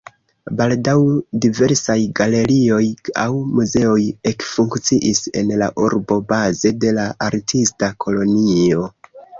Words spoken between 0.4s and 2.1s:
Baldaŭ diversaj